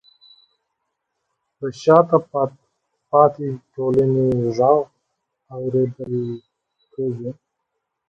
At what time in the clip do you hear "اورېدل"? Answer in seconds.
5.55-6.15